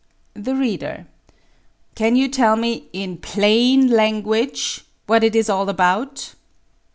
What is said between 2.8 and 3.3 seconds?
in